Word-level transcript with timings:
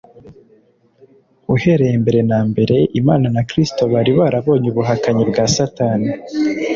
Uhereye 1.53 1.95
mbere 2.03 2.19
na 2.29 2.39
mbere 2.49 2.75
Imana 2.99 3.27
na 3.35 3.41
Kristo 3.49 3.81
bari 3.93 4.11
barabonye 4.19 4.67
ubuhakanyi 4.69 5.23
bwa 5.29 5.45
Satani, 5.55 6.09